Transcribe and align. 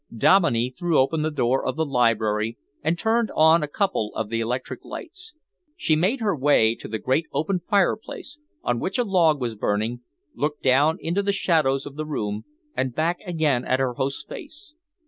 Dominey 0.17 0.71
threw 0.71 0.97
open 0.97 1.21
the 1.21 1.29
door 1.29 1.63
of 1.63 1.75
the 1.75 1.85
library 1.85 2.57
and 2.81 2.97
turned 2.97 3.29
on 3.35 3.61
a 3.61 3.67
couple 3.67 4.11
of 4.15 4.29
the 4.29 4.39
electric 4.39 4.83
lights. 4.83 5.35
She 5.77 5.95
made 5.95 6.21
her 6.21 6.35
way 6.35 6.73
to 6.73 6.87
the 6.87 6.97
great 6.97 7.27
open 7.31 7.59
fireplace, 7.69 8.39
on 8.63 8.79
which 8.79 8.97
a 8.97 9.03
log 9.03 9.39
was 9.39 9.53
burning, 9.53 10.01
looked 10.33 10.63
down 10.63 10.97
into 11.01 11.21
the 11.21 11.31
shadows 11.31 11.85
of 11.85 11.97
the 11.97 12.05
room 12.07 12.45
and 12.75 12.95
back 12.95 13.19
again 13.27 13.63
at 13.63 13.79
her 13.79 13.93
host's 13.93 14.25
face. 14.25 14.73